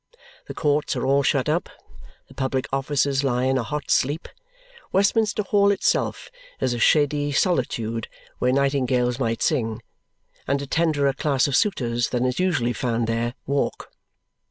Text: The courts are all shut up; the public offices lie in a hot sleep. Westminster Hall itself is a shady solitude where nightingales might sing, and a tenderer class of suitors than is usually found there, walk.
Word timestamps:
The 0.47 0.55
courts 0.55 0.95
are 0.95 1.05
all 1.05 1.21
shut 1.21 1.47
up; 1.47 1.69
the 2.27 2.33
public 2.33 2.65
offices 2.73 3.23
lie 3.23 3.43
in 3.43 3.59
a 3.59 3.61
hot 3.61 3.91
sleep. 3.91 4.27
Westminster 4.91 5.43
Hall 5.43 5.69
itself 5.69 6.31
is 6.59 6.73
a 6.73 6.79
shady 6.79 7.31
solitude 7.31 8.07
where 8.39 8.51
nightingales 8.51 9.19
might 9.19 9.43
sing, 9.43 9.83
and 10.47 10.59
a 10.59 10.65
tenderer 10.65 11.13
class 11.13 11.47
of 11.47 11.55
suitors 11.55 12.09
than 12.09 12.25
is 12.25 12.39
usually 12.39 12.73
found 12.73 13.05
there, 13.05 13.35
walk. 13.45 13.91